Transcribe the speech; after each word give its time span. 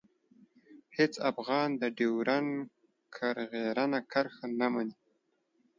هېڅ 0.97 1.13
افغان 1.29 1.69
د 1.81 1.83
ډیورنډ 1.97 2.51
کرغېړنه 3.15 3.99
کرښه 4.11 4.47
نه 4.59 4.67
مني. 4.73 4.95